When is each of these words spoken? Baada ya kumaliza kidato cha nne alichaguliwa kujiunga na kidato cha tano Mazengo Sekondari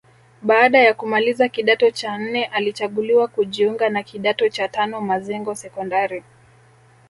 Baada 0.41 0.79
ya 0.79 0.93
kumaliza 0.93 1.49
kidato 1.49 1.91
cha 1.91 2.17
nne 2.17 2.45
alichaguliwa 2.45 3.27
kujiunga 3.27 3.89
na 3.89 4.03
kidato 4.03 4.49
cha 4.49 4.67
tano 4.67 5.01
Mazengo 5.01 5.55
Sekondari 5.55 6.23